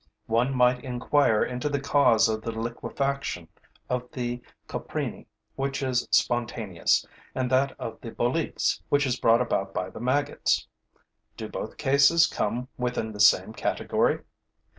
[0.25, 3.47] One might inquire into the cause of the liquefaction
[3.87, 9.75] of the coprini, which is spontaneous, and that of the boletes, which is brought about
[9.75, 10.67] by the maggots.
[11.37, 14.21] Do both cases come within the same category?